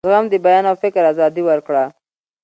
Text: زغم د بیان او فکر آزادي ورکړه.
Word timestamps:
زغم 0.07 0.25
د 0.29 0.33
بیان 0.45 0.63
او 0.69 0.75
فکر 0.83 1.01
آزادي 1.11 1.41
ورکړه. 1.45 1.83